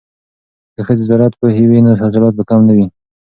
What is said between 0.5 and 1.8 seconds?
که ښځې زراعت پوهې وي